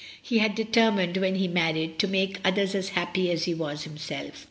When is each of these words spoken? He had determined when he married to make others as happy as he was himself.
He 0.19 0.39
had 0.39 0.55
determined 0.55 1.17
when 1.17 1.35
he 1.35 1.47
married 1.47 1.99
to 1.99 2.07
make 2.07 2.39
others 2.43 2.73
as 2.73 2.89
happy 2.97 3.31
as 3.31 3.43
he 3.43 3.53
was 3.53 3.83
himself. 3.83 4.31